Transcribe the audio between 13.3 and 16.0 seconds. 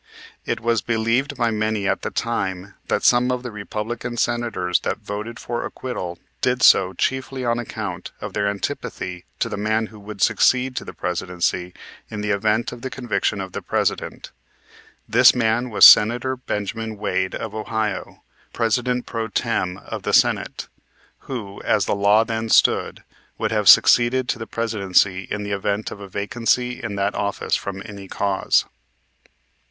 of the President. This man was